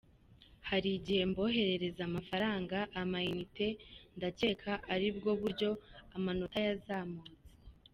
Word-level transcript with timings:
Hari 0.69 0.89
igihe 0.97 1.21
mboherereza 1.31 2.01
amafaranga, 2.09 2.77
ama-unites, 3.01 3.77
ndacyeka 4.17 4.71
ari 4.93 5.07
bwo 5.17 5.31
buryo 5.41 5.69
amanota 6.15 6.59
yazamutse”. 6.67 7.37